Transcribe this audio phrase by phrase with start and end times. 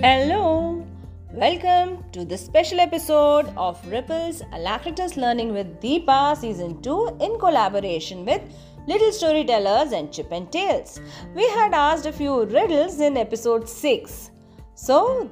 [0.00, 0.86] Hello,
[1.32, 8.24] welcome to this special episode of Ripples Alacritus Learning with Deepa Season 2 in collaboration
[8.24, 8.40] with
[8.86, 11.00] Little Storytellers and Chip and Tales.
[11.34, 14.30] We had asked a few riddles in episode 6.
[14.76, 15.28] So,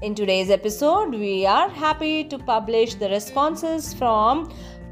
[0.00, 4.50] in today's episode, we are happy to publish the responses from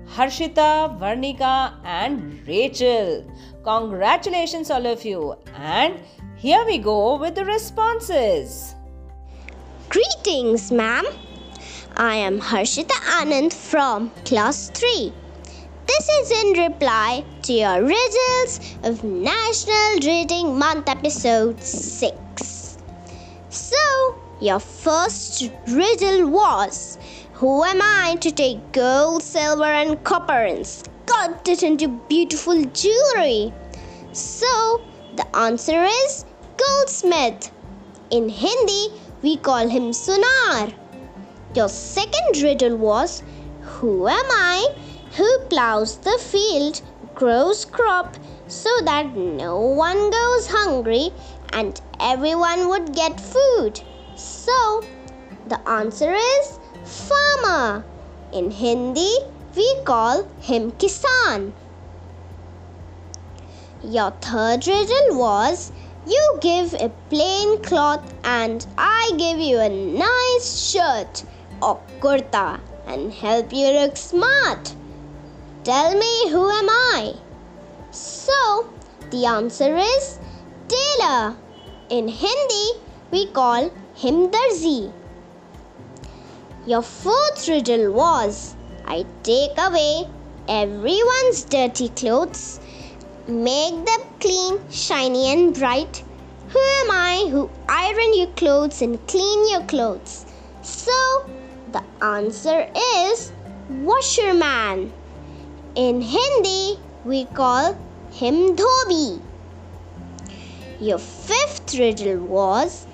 [0.08, 3.24] Harshita, Varnika, and Rachel.
[3.64, 5.36] Congratulations, all of you.
[5.56, 5.98] And
[6.36, 8.74] here we go with the responses.
[9.90, 11.04] Greetings, ma'am.
[11.96, 15.12] I am Harshita Anand from class 3.
[15.88, 22.78] This is in reply to your riddles of National Reading Month episode 6.
[23.48, 26.96] So, your first riddle was
[27.32, 33.52] Who am I to take gold, silver, and copper and sculpt it into beautiful jewelry?
[34.12, 34.82] So,
[35.16, 36.24] the answer is
[36.56, 37.50] goldsmith.
[38.12, 38.88] In Hindi,
[39.22, 40.72] we call him Sunar.
[41.54, 43.22] Your second riddle was
[43.62, 44.74] Who am I
[45.16, 46.80] who plows the field,
[47.14, 51.10] grows crop so that no one goes hungry
[51.52, 53.80] and everyone would get food?
[54.16, 54.82] So,
[55.48, 57.84] the answer is farmer.
[58.32, 59.18] In Hindi,
[59.56, 61.52] we call him Kisan.
[63.82, 65.72] Your third riddle was
[66.06, 71.24] you give a plain cloth and I give you a nice shirt
[71.62, 74.74] or kurta and help you look smart.
[75.64, 77.14] Tell me who am I?
[77.90, 78.72] So,
[79.10, 80.18] the answer is
[80.68, 81.36] tailor.
[81.90, 82.72] In Hindi,
[83.10, 84.92] we call him Darzi.
[86.66, 88.54] Your fourth riddle was
[88.86, 90.08] I take away
[90.48, 92.60] everyone's dirty clothes
[93.28, 96.02] make them clean, shiny, and bright.
[96.48, 100.26] Who am I who iron your clothes and clean your clothes?
[100.62, 101.28] So,
[101.72, 103.32] the answer is
[103.68, 104.92] washerman.
[105.74, 107.74] In Hindi, we call
[108.10, 109.20] him Dhobi.
[110.80, 112.86] Your fifth riddle was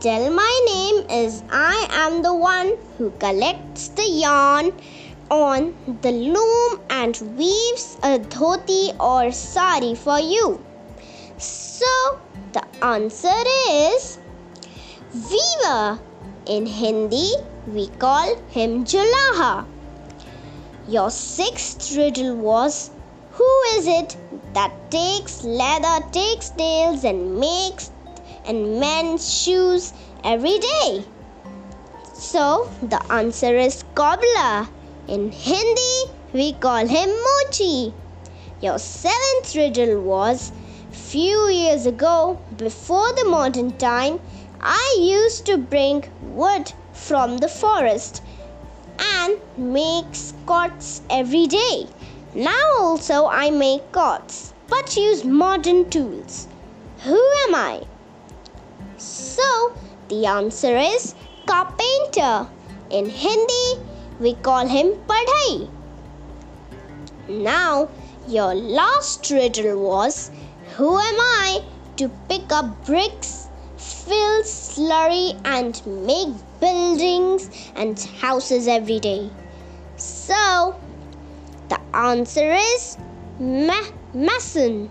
[0.00, 4.72] Tell my name is I am the one who collects the yarn
[5.30, 10.64] on the loom and weaves a dhoti or sari for you.
[11.38, 12.20] So
[12.52, 14.18] the answer is
[15.12, 15.98] weaver.
[16.46, 17.32] In Hindi,
[17.66, 19.64] we call him Julaha.
[20.86, 22.90] Your sixth riddle was
[23.32, 24.16] Who is it
[24.52, 27.90] that takes leather, takes nails, and makes
[28.44, 31.04] and mends shoes every day?
[32.12, 34.68] So the answer is cobbler.
[35.06, 37.92] In Hindi, we call him Mochi.
[38.60, 40.52] Your seventh riddle was
[40.94, 44.20] Few years ago, before the modern time,
[44.60, 48.22] I used to bring wood from the forest
[48.98, 50.06] and make
[50.46, 51.88] cots every day.
[52.32, 56.46] Now also I make cots, but use modern tools.
[57.00, 57.82] Who am I?
[58.96, 59.72] So
[60.08, 61.14] the answer is
[61.46, 62.46] carpenter.
[62.90, 63.80] In Hindi,
[64.18, 65.70] we call him Badhai.
[67.28, 67.88] Now,
[68.26, 70.30] your last riddle was
[70.76, 71.62] Who am I
[71.96, 79.30] to pick up bricks, fill slurry, and make buildings and houses every day?
[79.96, 80.74] So,
[81.68, 82.98] the answer is
[83.38, 84.90] ma- mason.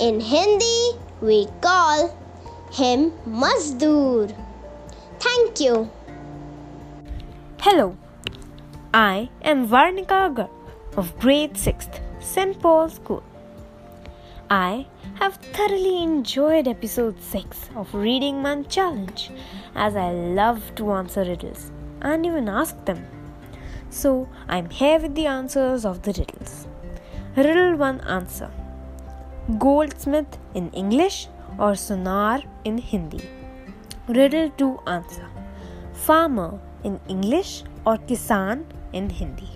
[0.00, 2.16] In Hindi, we call
[2.72, 4.34] him Mazdoor.
[5.18, 5.90] Thank you.
[7.64, 7.94] Hello,
[8.94, 10.48] I am Varnika Garg
[10.96, 12.58] of grade 6th St.
[12.58, 13.22] Paul School.
[14.48, 19.30] I have thoroughly enjoyed episode 6 of Reading Month Challenge
[19.74, 21.70] as I love to answer riddles
[22.00, 23.04] and even ask them.
[23.90, 26.66] So I'm here with the answers of the riddles.
[27.36, 28.50] Riddle 1 answer
[29.58, 31.28] Goldsmith in English
[31.58, 33.22] or Sonar in Hindi.
[34.08, 35.28] Riddle 2 answer
[35.92, 39.48] Farmer in English or Kisan in Hindi.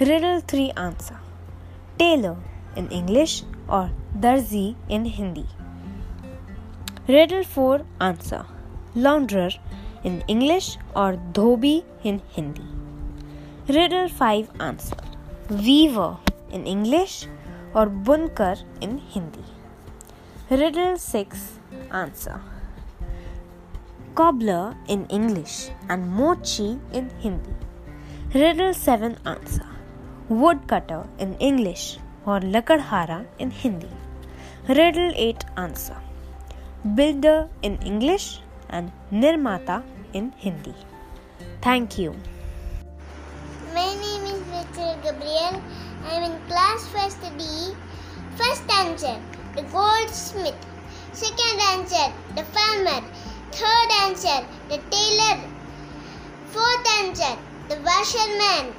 [0.00, 1.18] Riddle 3 answer
[1.98, 2.36] Tailor
[2.76, 5.46] in English or Darzi in Hindi.
[7.08, 8.44] Riddle 4 answer
[8.96, 9.58] Launderer
[10.04, 12.66] in English or Dhobi in Hindi.
[13.68, 14.96] Riddle 5 answer
[15.50, 16.16] Weaver
[16.50, 17.26] in English
[17.74, 19.44] or Bunkar in Hindi.
[20.50, 21.58] Riddle 6
[21.90, 22.53] answer
[24.14, 27.54] cobbler in English and mochi in Hindi.
[28.32, 29.68] Riddle 7 answer
[30.28, 33.92] woodcutter in English or lakadhara in Hindi.
[34.68, 35.96] Riddle 8 answer
[36.84, 39.82] builder in English and Nirmata
[40.12, 40.74] in Hindi.
[41.62, 42.14] Thank you.
[43.74, 45.62] My name is Rachel Gabriel.
[46.06, 47.74] I am in class first D.
[48.36, 49.16] First answer,
[49.56, 50.66] the goldsmith.
[51.12, 53.00] Second answer, the farmer.
[53.54, 55.38] Third answer, the tailor.
[56.52, 58.74] Fourth answer, the washerman.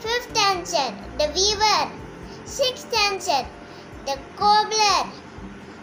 [0.00, 1.90] Fifth answer, the weaver.
[2.44, 3.46] Sixth answer,
[4.04, 5.10] the cobbler.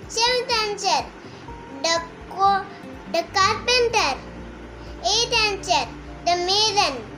[0.08, 1.04] Seventh answer,
[1.82, 2.66] the co-
[3.12, 4.12] the carpenter.
[5.04, 5.90] Eighth answer,
[6.28, 7.11] the maiden.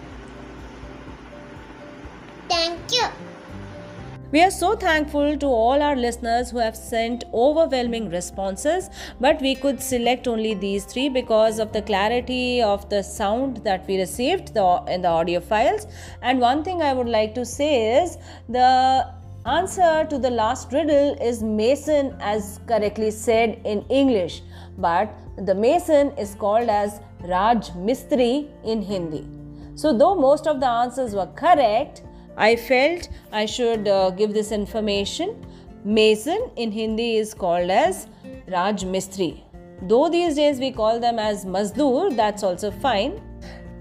[4.34, 8.90] We are so thankful to all our listeners who have sent overwhelming responses,
[9.22, 13.86] but we could select only these three because of the clarity of the sound that
[13.88, 15.86] we received in the audio files.
[16.24, 18.18] And one thing I would like to say is
[18.50, 19.08] the
[19.46, 24.42] answer to the last riddle is mason as correctly said in English,
[24.80, 25.14] but
[25.46, 29.28] the mason is called as Raj Mistri in Hindi.
[29.76, 32.02] So, though most of the answers were correct,
[32.38, 35.46] I felt I should uh, give this information.
[35.86, 38.08] Mason in Hindi is called as
[38.48, 39.44] Raj Mistri.
[39.82, 43.22] Though these days we call them as Mazdoor, that's also fine.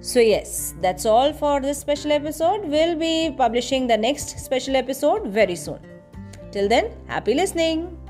[0.00, 2.64] So, yes, that's all for this special episode.
[2.64, 5.78] We'll be publishing the next special episode very soon.
[6.50, 8.01] Till then, happy listening.